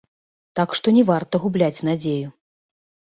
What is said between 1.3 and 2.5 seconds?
губляць надзею.